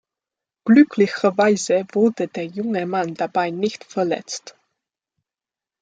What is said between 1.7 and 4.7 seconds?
wurde der junge Mann dabei nicht verletzt.